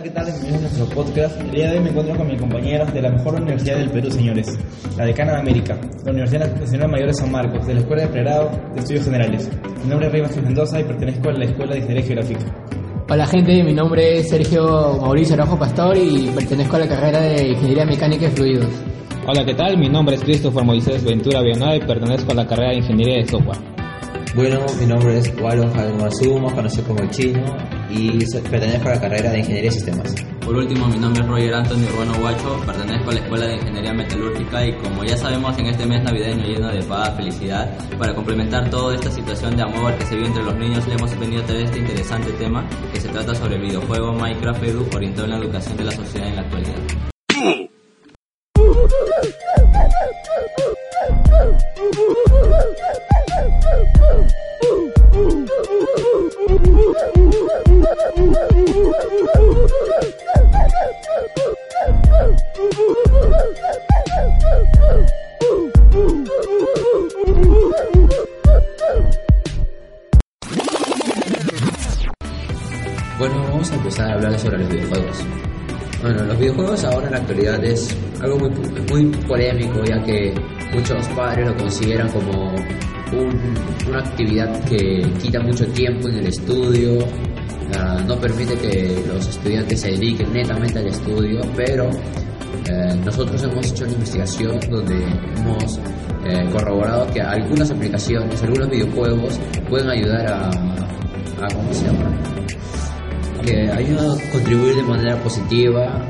[0.00, 0.24] Hola, ¿qué tal?
[0.24, 1.40] Bienvenidos a nuestro podcast.
[1.42, 4.10] El día de hoy me encuentro con mis compañeros de la mejor universidad del Perú,
[4.10, 4.58] señores,
[4.96, 8.08] la Decana de América, la Universidad Nacional Mayor de San Marcos, de la Escuela de
[8.08, 9.50] Pregrado de Estudios Generales.
[9.82, 12.40] Mi nombre es Rey Vázquez Mendoza y pertenezco a la Escuela de Ingeniería Geográfica.
[13.10, 17.48] Hola gente, mi nombre es Sergio Mauricio Araujo Pastor y pertenezco a la carrera de
[17.48, 18.70] Ingeniería Mecánica y Fluidos.
[19.26, 19.76] Hola, ¿qué tal?
[19.76, 23.26] Mi nombre es Christopher Moisés Ventura Vianada y pertenezco a la carrera de Ingeniería de
[23.26, 23.58] Software.
[24.34, 27.42] Bueno, mi nombre es Walon Javier Marzuma, conocido como el Chino,
[27.90, 28.18] y
[28.50, 30.14] pertenezco a la carrera de Ingeniería de Sistemas.
[30.44, 33.92] Por último, mi nombre es Roger Anthony Urbano Guacho, pertenezco a la Escuela de Ingeniería
[33.92, 38.68] Metalúrgica y como ya sabemos en este mes navideño lleno de paz, felicidad, para complementar
[38.70, 41.46] toda esta situación de amor que se vive entre los niños, le hemos venido a
[41.46, 45.38] traer este interesante tema que se trata sobre el videojuego Minecraft Edu orientado en la
[45.38, 47.10] educación de la sociedad en la actualidad.
[73.20, 75.18] Bueno, vamos a empezar a hablar sobre los videojuegos.
[76.02, 78.50] Bueno, los videojuegos ahora en la actualidad es algo muy,
[78.90, 80.34] muy polémico, ya que
[80.72, 82.54] muchos padres lo consideran como
[83.12, 83.54] un-
[83.88, 86.98] una actividad que quita mucho tiempo en el estudio,
[87.78, 93.70] ah, no permite que los estudiantes se dediquen netamente al estudio, pero eh, nosotros hemos
[93.70, 94.94] hecho una investigación donde
[95.36, 95.78] hemos
[96.24, 102.09] eh, corroborado que algunas aplicaciones, algunos videojuegos pueden ayudar a, a ¿cómo se llama?
[103.40, 106.04] Que ayuda a contribuir de manera positiva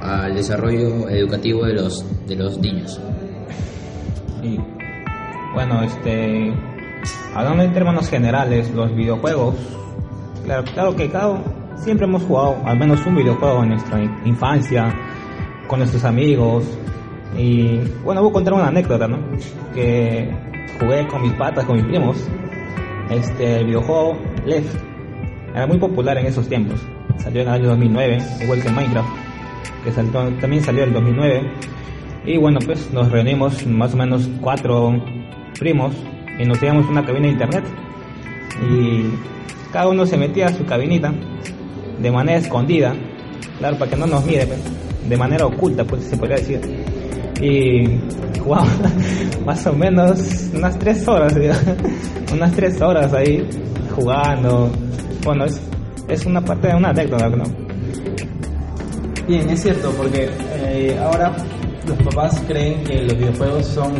[0.00, 3.00] al, desarrollo educativo de los, de los niños.
[4.42, 4.58] Y
[5.54, 6.52] bueno, este,
[7.34, 9.54] hablando en términos generales, los videojuegos,
[10.44, 11.42] claro, claro que cada,
[11.76, 14.94] siempre hemos jugado al menos un videojuego en nuestra infancia,
[15.66, 16.64] con nuestros amigos.
[17.36, 19.18] Y bueno, voy a contar una anécdota, ¿no?
[19.74, 20.30] Que
[20.78, 22.16] jugué con mis patas, con mis primos,
[23.10, 24.93] este, el videojuego Left.
[25.54, 26.80] Era muy popular en esos tiempos.
[27.18, 29.08] Salió en el año 2009, igual que Minecraft,
[29.84, 29.90] que
[30.40, 31.42] también salió en el 2009.
[32.26, 34.92] Y bueno, pues nos reunimos más o menos cuatro
[35.58, 35.94] primos
[36.38, 37.64] y nos a una cabina de internet.
[38.68, 39.10] Y
[39.72, 41.12] cada uno se metía a su cabinita
[42.00, 42.94] de manera escondida,
[43.58, 44.60] claro, para que no nos mire, pues,
[45.08, 46.60] de manera oculta, pues se podría decir.
[47.40, 48.00] Y
[48.40, 48.70] jugamos
[49.46, 51.54] más o menos unas tres horas, digo,
[52.32, 53.48] unas tres horas ahí
[53.94, 54.70] jugando.
[55.24, 55.60] Bueno, es,
[56.08, 57.44] es una parte de una anécdota, ¿no?
[59.26, 61.34] Bien, es cierto, porque eh, ahora
[61.88, 63.92] los papás creen que los videojuegos son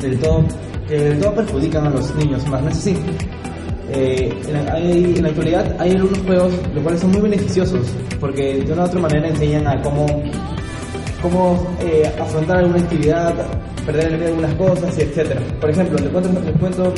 [0.00, 0.44] del todo,
[0.88, 2.96] que del todo perjudican a los niños, más no es así.
[3.94, 7.86] Eh, en, la, hay- en la actualidad hay algunos juegos los cuales son muy beneficiosos,
[8.18, 10.06] porque de una u otra manera enseñan a cómo,
[11.20, 13.34] cómo eh, afrontar alguna actividad,
[13.86, 15.38] perder el miedo a algunas cosas, etc.
[15.60, 16.94] Por ejemplo, les cuento, les cuento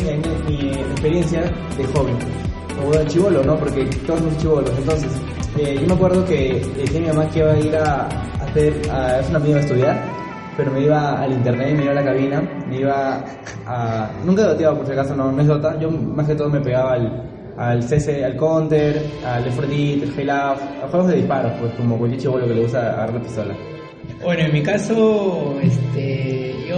[0.49, 1.41] mi, mi experiencia
[1.77, 2.15] de joven,
[2.87, 3.57] o de chivolo, ¿no?
[3.57, 4.73] Porque todos somos chivolos.
[4.79, 5.11] Entonces,
[5.59, 8.09] eh, yo me acuerdo que decía mi mamá que iba a ir a,
[8.41, 10.03] a hacer, a, es una amiga a estudiar,
[10.57, 13.25] pero me iba al internet, me iba a la cabina, me iba
[13.67, 14.11] a...
[14.25, 16.95] Nunca doteaba por si acaso, no, no es dota, yo más que todo me pegaba
[16.95, 17.23] al,
[17.57, 21.73] al CC, al Counter, al Left 4 Dead, al Halo, a juegos de disparos, pues
[21.75, 23.55] como cualquier chivolo que le gusta agarrar la pistola.
[24.23, 26.77] Bueno, en mi caso, este, yo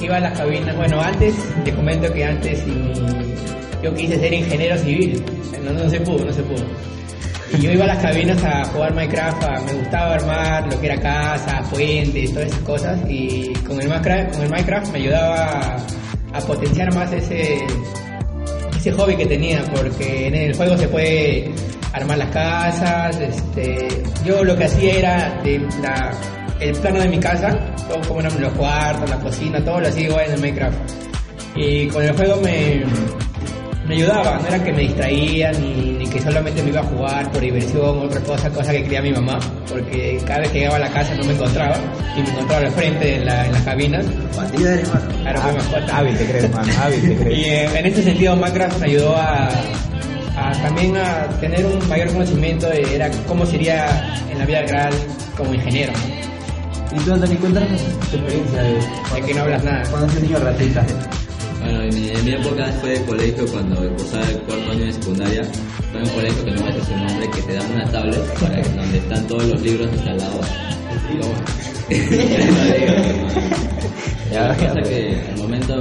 [0.00, 2.92] iba a las cabinas, bueno, antes, te comento que antes y-
[3.82, 5.22] yo quise ser ingeniero civil,
[5.64, 6.64] no, no se pudo, no se pudo.
[7.52, 11.00] Y yo iba a las cabinas a jugar Minecraft, me gustaba armar lo que era
[11.00, 15.76] casa, puentes, todas esas cosas, y con el Minecraft, con el Minecraft me ayudaba
[16.32, 17.58] a, potenciar más ese,
[18.76, 21.52] ese hobby que tenía, porque en el juego se puede
[21.92, 23.88] armar las casas, este,
[24.24, 27.58] yo lo que hacía era el plano de mi casa,
[27.88, 30.78] todo como eran los cuartos, la cocina, todo lo hacía igual en el Minecraft.
[31.56, 32.84] Y con el juego me,
[33.90, 37.30] me ayudaba, no era que me distraía ni, ni que solamente me iba a jugar
[37.32, 39.38] por diversión otra cosa, cosa que quería mi mamá,
[39.68, 41.76] porque cada vez que llegaba a la casa no me encontraba
[42.16, 44.06] y me encontraba al frente en, la, en las cabinas.
[44.06, 45.00] De hermano.
[45.22, 45.96] Claro, fue mascota.
[45.98, 47.46] Hábil te crees, te Y crees.
[47.46, 49.48] eh, en este sentido Minecraft me ayudó a,
[50.36, 53.86] a también a tener un mayor conocimiento de era cómo sería
[54.30, 54.92] en la vida real
[55.36, 55.92] como ingeniero.
[55.92, 56.96] ¿no?
[56.96, 57.80] Y tú, Anthony, cuéntanos
[58.10, 58.72] tu experiencia de,
[59.14, 59.82] De que no hablas nada.
[59.90, 60.84] cuando eres niño ratita.
[61.70, 64.92] Bueno, en mi, en mi época fue de colegio cuando cursaba el cuarto año de
[64.92, 65.44] secundaria.
[65.92, 68.98] Fue un colegio que no decir su nombre, que te dan una tablet para donde
[68.98, 70.46] están todos los libros instalados.
[74.32, 75.74] Ya, pasa que al momento,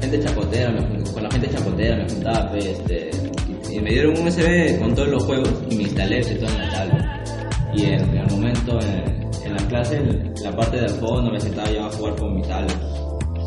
[0.00, 3.10] gente chapotera, me con la gente chapotera me juntaba, pues, este,
[3.70, 6.48] y, y me dieron un USB con todos los juegos y me instalé ese todo
[6.48, 7.04] en la tablet.
[7.74, 11.40] Y en el momento, en, en la clase, en la parte del juego, no me
[11.40, 12.78] sentaba yo a jugar con mi tablet.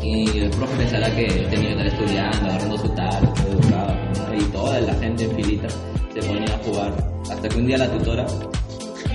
[0.06, 4.34] Y el profe pensará que tenía que estar estudiando, agarrando su ¿no?
[4.38, 5.68] y toda la gente en filita
[6.14, 6.92] se ponía a jugar.
[7.28, 8.24] Hasta que un día la tutora,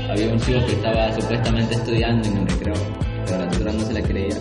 [0.09, 2.75] había un chico que estaba supuestamente estudiando en el recreo,
[3.25, 4.35] pero la tutora no se la creía.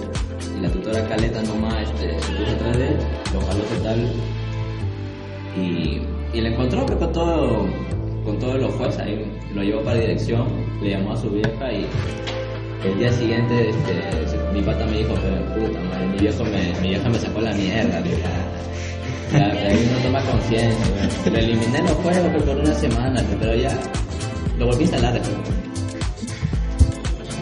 [0.58, 2.96] Y la tutora caleta nomás este, se puso atrás de él,
[3.32, 4.12] lo jaló su tablet
[5.56, 6.02] y,
[6.36, 7.66] y le encontró pues, con todo
[8.24, 10.46] con todos los jueces ahí lo llevó para dirección
[10.82, 11.86] le llamó a su vieja y
[12.84, 16.88] el día siguiente este, mi pata me dijo pero puta madre mi viejo me mi
[16.90, 18.00] vieja me sacó la mierda
[19.32, 23.70] ya, ya, ahí no toma conciencia le eliminé los juegos por una semana pero ya
[24.58, 25.36] lo volví a instalar después.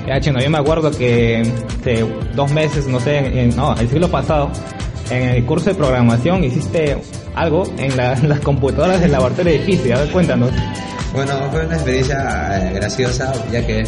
[0.06, 1.42] Ya, chino, yo me acuerdo que
[1.80, 4.50] hace dos meses, no sé, en- no, el siglo pasado,
[5.10, 6.96] en el curso de programación hiciste
[7.34, 9.96] algo en, la- en las computadoras del laboratorio de física.
[9.96, 10.50] A ver, cuéntanos.
[11.12, 13.82] Bueno, fue una experiencia eh, graciosa, ya que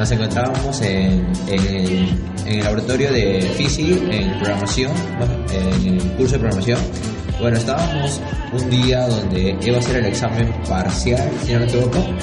[0.00, 2.08] nos encontrábamos en, en el,
[2.46, 6.78] en el laboratorio de FISI, en programación, bueno, en el curso de programación.
[7.38, 8.18] Bueno, estábamos
[8.50, 11.98] un día donde iba a ser el examen parcial, si no me equivoco.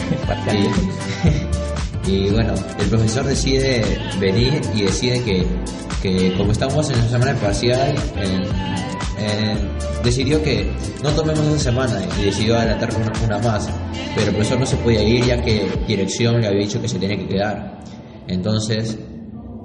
[2.07, 3.83] Y, y bueno, el profesor decide
[4.19, 5.45] venir y decide que,
[6.01, 7.93] que como estamos en esa semana parcial,
[9.19, 9.55] eh,
[10.03, 10.71] decidió que
[11.03, 13.69] no tomemos esa semana y decidió adelantar una, una más.
[14.15, 16.99] Pero el profesor no se podía ir ya que dirección le había dicho que se
[16.99, 17.79] tenía que quedar.
[18.27, 18.97] Entonces,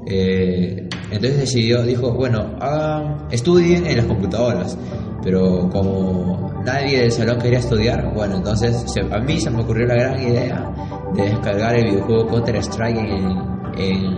[0.06, 4.76] eh, entonces decidió, dijo, bueno, hagan, estudien en las computadoras.
[5.22, 9.86] Pero como nadie del salón quería estudiar, bueno, entonces se- a mí se me ocurrió
[9.86, 10.72] la gran idea
[11.14, 13.38] de descargar el videojuego Counter Strike en,
[13.78, 14.16] en,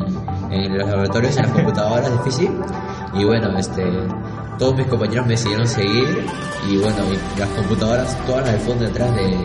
[0.50, 2.50] en los laboratorios, en las computadoras de.
[3.14, 3.82] Y bueno, este,
[4.58, 6.26] todos mis compañeros me decidieron seguir
[6.68, 6.98] y bueno,
[7.38, 9.36] las computadoras, todas las del fondo detrás de,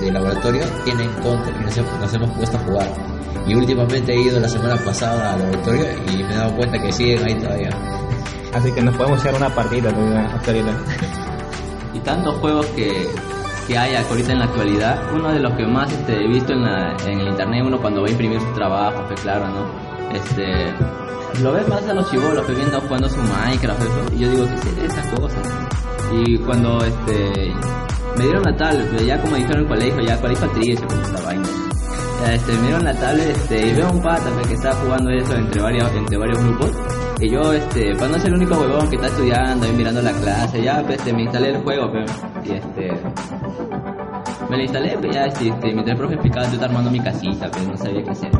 [0.00, 2.86] del laboratorio, tienen Counter y nos, hemos- nos hemos puesto a jugar.
[3.46, 6.92] Y últimamente he ido la semana pasada al laboratorio y me he dado cuenta que
[6.92, 7.70] siguen ahí todavía.
[8.54, 10.72] Así que nos podemos hacer una partida ahorita.
[11.94, 13.08] y tantos juegos que,
[13.66, 16.62] que hay ahorita en la actualidad, uno de los que más este, he visto en,
[16.62, 19.66] la- en el internet, uno cuando va a imprimir su trabajo, que claro, ¿no?
[20.14, 20.72] Este,
[21.42, 24.44] lo ves más a los chivolos que viendo jugando su Minecraft, eso, y yo digo,
[24.46, 25.48] ¿qué será esas cosas?
[26.12, 27.52] Y cuando este,
[28.18, 31.00] me dieron la tablet, pero ya como dijeron en el colegio, ya colegio triste con
[31.00, 31.48] esta vaina.
[32.32, 35.34] Este, me dieron la tablet este, y veo un pata pues, que está jugando eso
[35.34, 36.70] entre varios, entre varios grupos.
[37.22, 40.10] Y yo, este, para no ser el único huevón que está estudiando y mirando la
[40.10, 42.10] clase, ya pues, este, me instalé el juego, pues,
[42.42, 42.90] y este,
[44.50, 46.98] me lo instalé, pues ya, este, este, mientras el profe explicaba, yo estaba armando mi
[46.98, 48.32] casita, pero no sabía qué hacer.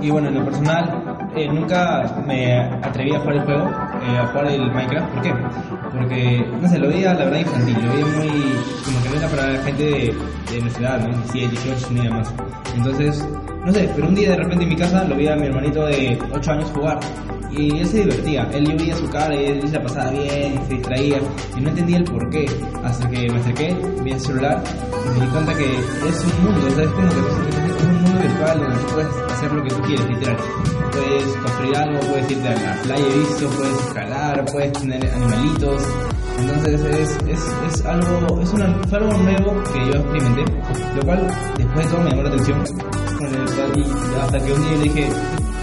[0.00, 4.26] Y bueno, en lo personal, eh, nunca me atreví a jugar el juego, eh, a
[4.28, 5.12] jugar el Minecraft.
[5.12, 5.34] ¿Por qué?
[5.92, 8.28] Porque, no sé, lo veía la verdad infantil, lo veía muy.
[8.82, 10.14] como que no era para la gente de,
[10.52, 11.18] de nuestra edad, ¿no?
[11.32, 12.34] 17, 18, ni más.
[12.74, 13.28] Entonces,
[13.66, 15.84] no sé, pero un día de repente en mi casa lo vi a mi hermanito
[15.84, 16.98] de 8 años jugar.
[17.58, 20.60] Y él se divertía, él yo veía su cara y él se la pasaba bien,
[20.68, 21.18] se distraía,
[21.56, 22.46] y no entendía el por qué.
[22.84, 23.74] Hasta que me acerqué,
[24.04, 24.62] vi el celular
[24.92, 28.02] y me di cuenta que es un mundo, o sea, es como que es un
[28.02, 30.36] mundo virtual donde puedes hacer lo que tú quieres, literal.
[30.92, 35.82] Puedes construir algo, puedes irte a la playa de vicio, puedes escalar, puedes tener animalitos.
[36.38, 40.44] Entonces es, es, es algo es, una, fue algo nuevo que yo experimenté,
[40.94, 42.64] lo cual después de todo me llamó la atención.
[43.16, 45.08] Con el y hasta que un día le dije,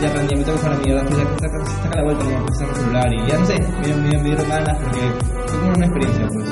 [0.02, 0.36] ya tengo que
[0.70, 3.46] la mierda, pues ya saca, saca la vuelta, no, saca el celular y ya no
[3.46, 5.00] sé, me, me, me dieron ganas porque
[5.48, 6.50] fue como una experiencia pues.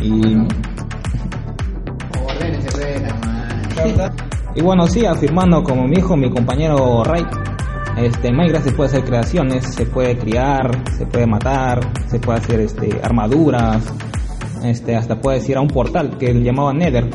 [0.00, 0.10] Y,
[4.54, 7.24] y bueno, sí, afirmando como mi hijo, mi compañero Ray,
[7.96, 12.38] este, en Minecraft se puede hacer creaciones, se puede criar, se puede matar, se puede
[12.38, 13.82] hacer este, armaduras,
[14.62, 17.08] este, hasta puedes ir a un portal que le llamaba Nether,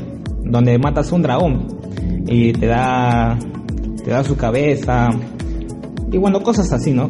[0.44, 1.68] donde matas un dragón
[2.28, 3.38] y te da,
[4.06, 5.10] te da su cabeza
[6.12, 7.10] y bueno, cosas así, ¿no?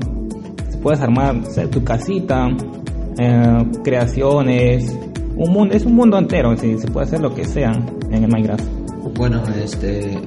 [0.82, 2.48] Puedes armar o tu casita,
[3.20, 4.96] eh, creaciones,
[5.36, 7.72] un mundo, es un mundo entero, se puede hacer lo que sea
[8.10, 8.64] en el Minecraft.
[9.18, 10.18] Bueno, este,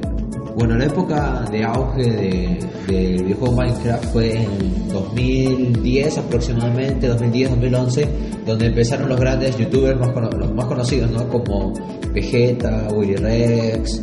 [0.56, 8.08] bueno, la época de auge de, del videojuego Minecraft fue en 2010 aproximadamente, 2010-2011,
[8.44, 11.28] donde empezaron los grandes youtubers más, los más conocidos, ¿no?
[11.28, 11.72] Como
[12.12, 14.02] Vegeta, Willy Rex,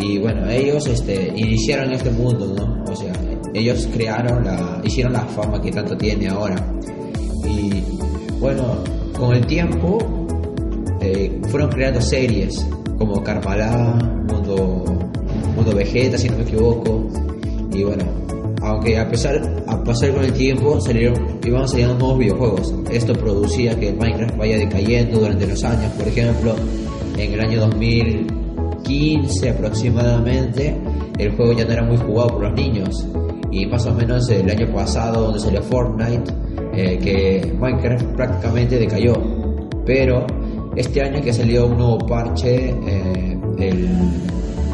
[0.00, 2.84] y bueno, ellos este, iniciaron este mundo, ¿no?
[2.90, 3.12] O sea,
[3.52, 6.56] ellos crearon la, hicieron la fama que tanto tiene ahora.
[7.44, 7.82] Y
[8.38, 8.78] bueno,
[9.18, 9.98] con el tiempo
[11.00, 12.64] eh, fueron creando series
[12.96, 13.94] como Carmalá,
[14.28, 14.84] Mundo,
[15.56, 17.08] Mundo Vegeta, si no me equivoco.
[17.72, 18.04] Y bueno,
[18.62, 22.74] aunque a pesar a pasar con el tiempo salieron, iban saliendo nuevos videojuegos.
[22.92, 25.90] Esto producía que Minecraft vaya decayendo durante los años.
[25.94, 26.54] Por ejemplo,
[27.16, 27.60] en el año
[28.78, 30.76] 2015 aproximadamente
[31.18, 33.06] el juego ya no era muy jugado por los niños.
[33.50, 36.32] Y más o menos el año pasado, donde salió Fortnite,
[36.74, 39.14] eh, que Minecraft prácticamente decayó.
[39.84, 40.26] Pero
[40.76, 43.88] este año que salió un nuevo parche, eh, el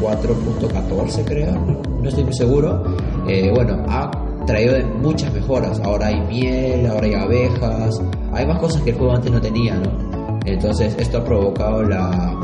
[0.01, 1.53] 4.14 creo,
[2.01, 2.83] no estoy muy seguro,
[3.27, 4.11] eh, bueno, ha
[4.45, 5.79] traído muchas mejoras.
[5.79, 8.01] Ahora hay miel, ahora hay abejas,
[8.33, 10.39] hay más cosas que el juego antes no tenía, ¿no?
[10.45, 12.35] Entonces esto ha provocado la,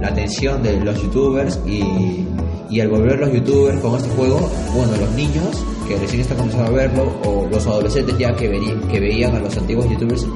[0.00, 2.26] la atención de los youtubers y,
[2.70, 6.68] y al volver los youtubers con este juego, bueno, los niños que recién están comenzando
[6.68, 10.26] a verlo o los adolescentes ya que, verían, que veían a los antiguos youtubers,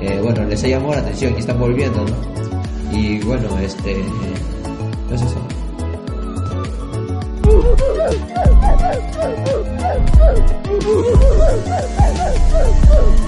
[0.00, 2.16] eh, bueno, les ha llamado la atención y están volviendo, ¿no?
[2.96, 4.02] Y bueno, este...
[5.08, 5.38] No es eso.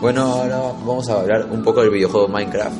[0.00, 2.76] Bueno, ahora vamos a hablar un poco del videojuego Minecraft,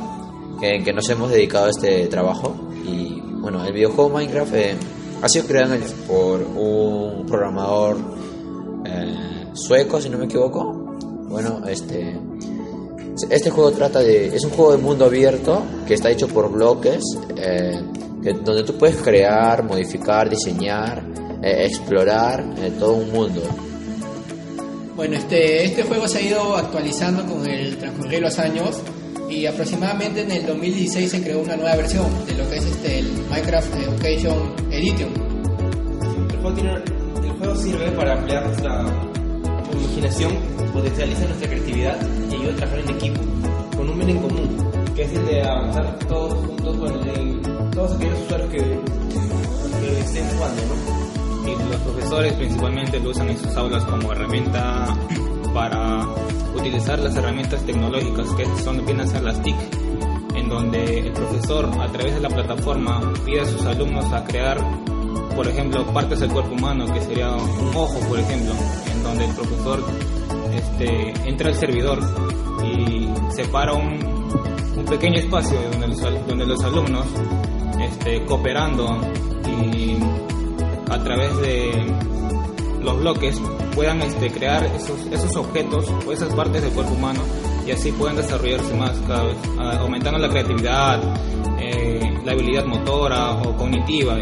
[0.63, 2.55] en que nos hemos dedicado a este trabajo.
[2.85, 4.77] Y bueno, el videojuego Minecraft eh,
[5.23, 8.16] ha sido creado por un programador
[9.67, 10.63] sueco, si no me equivoco.
[11.29, 12.17] Bueno, este
[13.31, 17.03] este juego trata de es un juego de mundo abierto que está hecho por bloques,
[17.37, 17.81] eh,
[18.23, 21.03] que- donde tú puedes crear, modificar, diseñar,
[21.43, 23.43] eh, explorar eh, todo un mundo.
[24.95, 28.77] Bueno, este, este juego se ha ido actualizando con el transcurrir de los años
[29.29, 32.99] y aproximadamente en el 2016 se creó una nueva versión de lo que es este,
[33.01, 35.11] el Minecraft Education Edition.
[36.31, 36.75] El juego, tiene-
[37.27, 38.85] el juego sirve para ampliar nuestra
[39.77, 40.33] imaginación,
[40.73, 41.97] potencializar nuestra creatividad
[42.31, 43.21] y ayuda a trabajar en equipo,
[43.77, 48.21] con un bien en común, que es el de avanzar todos juntos con todos aquellos
[48.23, 50.63] usuarios que, que estén jugando.
[51.45, 54.97] Y los profesores principalmente lo usan en sus aulas como herramienta
[55.55, 56.07] para
[56.55, 59.57] utilizar las herramientas tecnológicas que son vienen a las TIC,
[60.35, 64.59] en donde el profesor a través de la plataforma pide a sus alumnos a crear,
[65.35, 68.55] por ejemplo, partes del cuerpo humano, que sería un ojo, por ejemplo,
[69.07, 69.85] donde el profesor
[70.55, 72.01] este, entra al servidor
[72.65, 73.99] y separa un,
[74.77, 77.07] un pequeño espacio donde los, donde los alumnos,
[77.81, 79.01] este, cooperando
[79.47, 79.97] y
[80.91, 81.71] a través de
[82.81, 83.41] los bloques
[83.75, 87.21] puedan este, crear esos, esos objetos o esas partes del cuerpo humano
[87.67, 91.01] y así puedan desarrollarse más cada vez, aumentando la creatividad,
[91.59, 94.19] eh, la habilidad motora o cognitiva.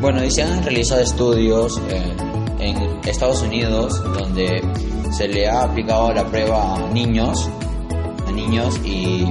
[0.00, 2.14] Bueno, y se han realizado estudios eh,
[2.62, 4.62] en Estados Unidos donde
[5.10, 7.48] se le ha aplicado la prueba a niños,
[8.26, 9.26] a niños y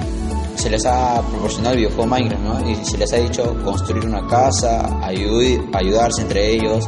[0.56, 2.70] se les ha proporcionado el videojuego Minecraft, ¿no?
[2.70, 6.86] Y se les ha dicho construir una casa, ayu- ayudarse entre ellos.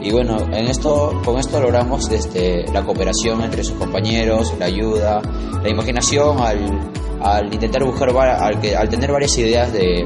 [0.00, 5.20] Y bueno, en esto, con esto logramos este, la cooperación entre sus compañeros, la ayuda,
[5.60, 10.04] la imaginación al, al intentar buscar, al, que, al tener varias ideas de,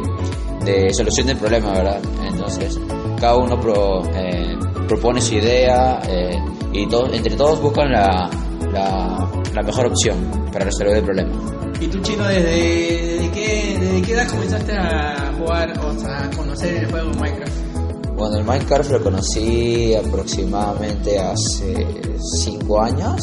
[0.64, 2.00] de solución del problema, ¿verdad?
[2.26, 2.80] Entonces,
[3.20, 4.56] cada uno pro- eh,
[4.90, 6.36] propone su idea eh,
[6.72, 8.28] y entre todos buscan la,
[8.72, 10.16] la, la mejor opción
[10.52, 11.30] para resolver el problema.
[11.80, 16.30] ¿Y tú, Chino, desde, desde qué, desde qué edad comenzaste a jugar o sea, a
[16.30, 17.52] conocer el juego Minecraft?
[18.16, 21.86] Bueno, el Minecraft lo conocí aproximadamente hace
[22.42, 23.20] 5 años,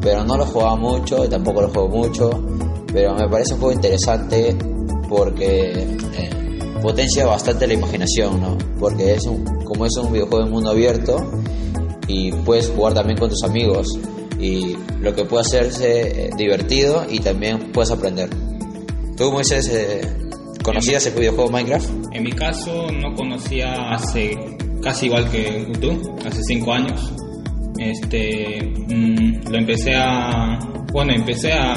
[0.00, 2.30] pero no lo jugaba mucho y tampoco lo juego mucho,
[2.92, 4.56] pero me parece un juego interesante
[5.08, 5.72] porque
[6.14, 6.30] eh,
[6.80, 8.56] potencia bastante la imaginación, ¿no?
[8.78, 11.16] Porque es un, como es un videojuego de mundo abierto
[12.06, 13.86] y puedes jugar también con tus amigos
[14.40, 18.30] y lo que puede hacerse eh, divertido y también puedes aprender.
[19.16, 20.00] ¿Tú, Moisés, eh,
[20.62, 21.88] conocías el videojuego Minecraft?
[22.12, 24.36] En mi caso no conocía hace
[24.82, 27.12] casi igual que tú, hace cinco años.
[27.78, 30.58] Este, mm, lo empecé a,
[30.92, 31.74] bueno, empecé a,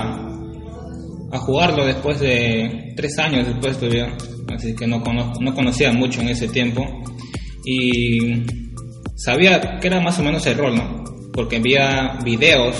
[1.31, 4.15] a jugarlo después de tres años después todavía,
[4.55, 6.81] así que no, cono- no conocía mucho en ese tiempo
[7.65, 8.43] y
[9.15, 11.03] sabía que era más o menos el rol, ¿no?
[11.33, 12.75] Porque veía videos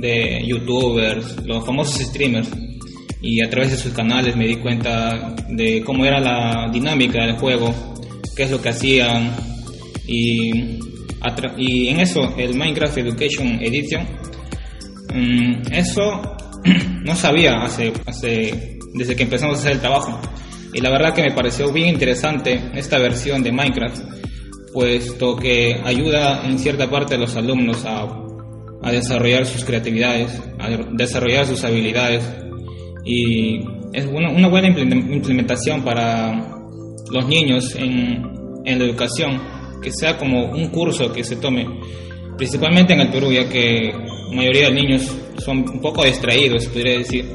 [0.00, 2.50] de youtubers, los famosos streamers,
[3.20, 7.36] y a través de sus canales me di cuenta de cómo era la dinámica del
[7.36, 7.72] juego,
[8.36, 9.34] qué es lo que hacían,
[10.06, 10.50] y,
[11.58, 14.06] y en eso el Minecraft Education Edition,
[15.14, 16.36] mm, eso
[17.04, 17.92] no sabía hace,
[18.94, 20.20] desde que empezamos a hacer el trabajo.
[20.72, 23.98] Y la verdad que me pareció bien interesante esta versión de Minecraft,
[24.72, 28.18] puesto que ayuda en cierta parte a los alumnos a,
[28.90, 32.24] desarrollar sus creatividades, a desarrollar sus habilidades.
[33.04, 33.58] Y
[33.92, 36.32] es una, buena implem- implementación para
[37.10, 38.22] los niños en,
[38.64, 39.40] en la educación,
[39.82, 41.66] que sea como un curso que se tome,
[42.38, 43.92] principalmente en el Perú, ya que
[44.30, 47.26] la mayoría de niños son un poco distraídos, podría decir,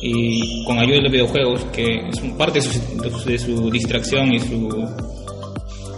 [0.00, 4.88] y con ayuda de los videojuegos, que es parte de su, distracción y su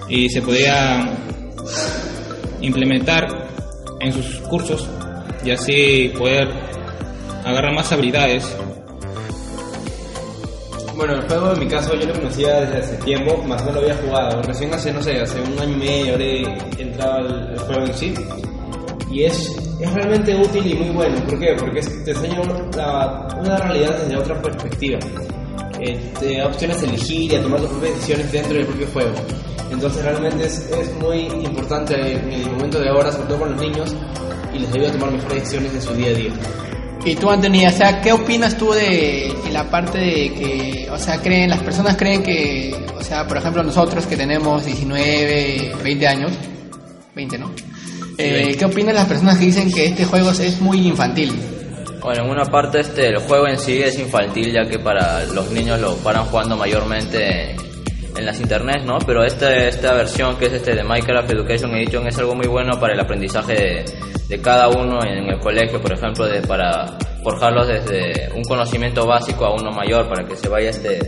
[0.09, 1.17] y se podría
[2.61, 3.49] implementar
[4.01, 4.89] en sus cursos
[5.45, 6.49] y así poder
[7.45, 8.45] agarrar más habilidades
[10.97, 13.81] Bueno, el juego en mi caso yo lo conocía desde hace tiempo, más no lo
[13.81, 14.43] había jugado.
[14.43, 16.43] Recién hace, no sé, hace un año y medio habré
[16.79, 18.15] entrado al juego en sí.
[19.11, 21.17] Y es, es realmente útil y muy bueno.
[21.27, 21.55] ¿Por qué?
[21.59, 22.41] Porque te enseña
[22.77, 24.99] la- una realidad desde otra perspectiva.
[25.81, 28.87] Eh, te da opciones de elegir y a tomar tus propias decisiones dentro del propio
[28.93, 29.13] juego.
[29.71, 33.61] Entonces realmente es, es muy importante en el momento de ahora, sobre todo con los
[33.61, 33.95] niños,
[34.55, 36.33] y les ayuda a tomar mejores decisiones de su día a día.
[37.05, 40.99] Y tú, Anthony, o sea, ¿qué opinas tú de en la parte de que, o
[40.99, 46.07] sea, creen, las personas creen que, o sea, por ejemplo, nosotros que tenemos 19, 20
[46.07, 46.33] años,
[47.17, 47.51] 20, ¿no?
[48.25, 51.33] Eh, ¿Qué opinan las personas que dicen que este juego es muy infantil?
[52.01, 55.51] Bueno, en una parte este, el juego en sí es infantil ya que para los
[55.51, 57.55] niños lo paran jugando mayormente
[58.17, 58.99] en las internet, ¿no?
[59.07, 62.79] Pero este, esta versión que es este de Minecraft Education Edition es algo muy bueno
[62.79, 63.85] para el aprendizaje de,
[64.29, 69.47] de cada uno en el colegio, por ejemplo, de, para forjarlos desde un conocimiento básico
[69.47, 70.99] a uno mayor para que se vaya este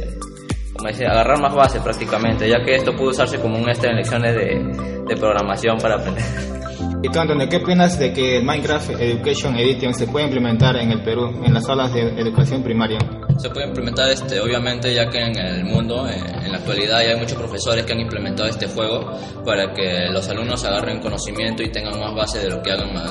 [0.74, 3.96] como decía, agarrar más base prácticamente, ya que esto puede usarse como un extra en
[3.96, 6.24] lecciones de, de programación para aprender.
[7.04, 11.42] ¿Y Antonio, qué opinas de que Minecraft Education Edition se puede implementar en el Perú,
[11.44, 12.98] en las salas de educación primaria?
[13.38, 17.10] Se puede implementar, este, obviamente, ya que en el mundo, eh, en la actualidad, ya
[17.10, 19.12] hay muchos profesores que han implementado este juego
[19.44, 23.10] para que los alumnos agarren conocimiento y tengan más base de lo que hagan a,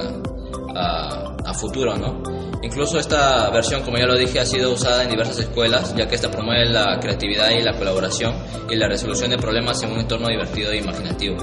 [0.76, 2.24] a- a futuro, ¿no?
[2.64, 6.16] Incluso esta versión, como ya lo dije, ha sido usada en diversas escuelas, ya que
[6.16, 8.34] esta promueve la creatividad y la colaboración
[8.72, 11.38] y la resolución de problemas en un entorno divertido e imaginativo.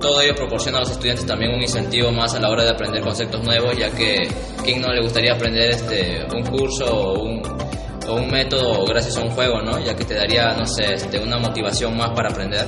[0.00, 3.02] Todo ello proporciona a los estudiantes también un incentivo más a la hora de aprender
[3.02, 4.28] conceptos nuevos, ya que
[4.64, 7.42] ¿quién no le gustaría aprender este, un curso o un,
[8.06, 9.78] o un método gracias a un juego, ¿no?
[9.80, 12.66] Ya que te daría, no sé, este, una motivación más para aprender.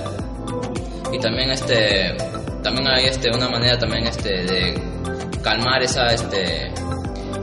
[1.13, 2.17] Y también este
[2.63, 4.75] también hay este una manera también este de
[5.43, 6.71] calmar esa este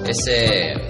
[0.07, 0.86] ese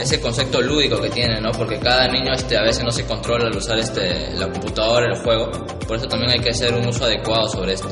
[0.00, 1.50] ese concepto lúdico que tiene, ¿no?
[1.52, 5.22] Porque cada niño este a veces no se controla al usar este la computadora, el
[5.22, 5.50] juego.
[5.86, 7.88] Por eso también hay que hacer un uso adecuado sobre esto.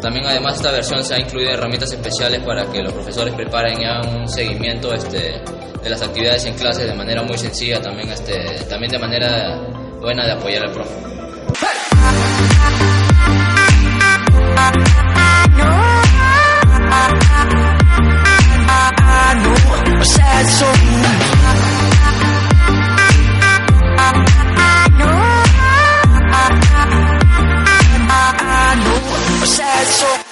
[0.00, 4.00] También además esta versión se ha incluido herramientas especiales para que los profesores preparen ya
[4.08, 5.42] un seguimiento este,
[5.82, 9.60] de las actividades en clase de manera muy sencilla, también, este, también de manera
[10.00, 10.94] buena de apoyar al profe.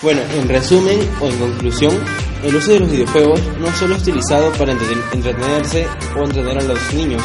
[0.02, 1.94] Bueno, en resumen o en conclusión,
[2.42, 6.62] el uso de los videojuegos no solo es utilizado para entreten- entretenerse o entretener a
[6.64, 7.22] los niños,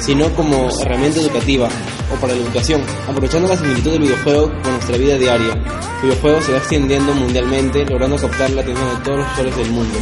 [0.00, 1.68] sino como herramienta educativa
[2.12, 5.52] o para la educación, aprovechando la similitud del videojuego con nuestra vida diaria.
[6.02, 9.70] El videojuego se va extendiendo mundialmente, logrando captar la atención de todos los usuarios del
[9.70, 9.98] mundo.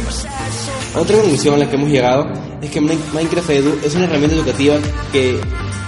[0.95, 2.27] Otra conclusión a la que hemos llegado
[2.61, 4.75] es que Min- Minecraft Edu es una herramienta educativa
[5.11, 5.39] que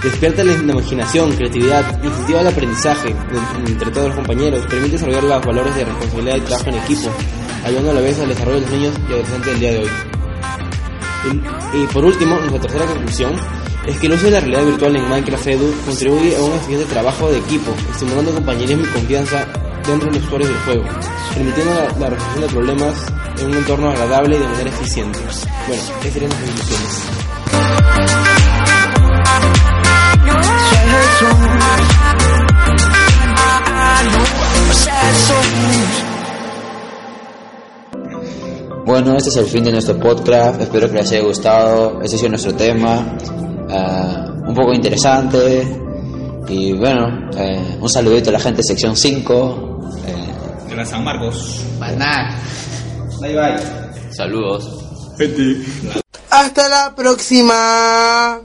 [0.03, 3.15] despierta la imaginación, creatividad, incentiva el aprendizaje
[3.67, 7.09] entre todos los compañeros, permite desarrollar los valores de responsabilidad y trabajo en equipo,
[7.65, 9.89] ayudando a la vez al desarrollo de los niños y adolescentes del día de hoy.
[11.73, 13.33] Y, y por último, nuestra tercera conclusión
[13.87, 16.85] es que el uso de la realidad virtual en Minecraft Edu contribuye a un eficiente
[16.85, 19.47] trabajo de equipo, estimulando compañerismo y confianza
[19.87, 20.83] dentro de los usuarios del juego,
[21.33, 22.95] permitiendo la, la resolución de problemas
[23.39, 25.19] en un entorno agradable y de manera eficiente.
[25.67, 27.11] Bueno, esas serían las conclusiones.
[38.85, 40.59] Bueno, este es el fin de nuestro podcast.
[40.61, 42.01] Espero que les haya gustado.
[42.01, 43.15] Este ha sido nuestro tema.
[43.69, 45.65] ah, un poco interesante.
[46.49, 49.70] Y bueno, eh, un saludito a la gente de sección 5.
[50.85, 51.63] San Marcos.
[51.79, 52.37] Nada.
[53.19, 54.13] Bye bye.
[54.13, 54.81] Saludos.
[56.29, 58.41] Hasta la próxima.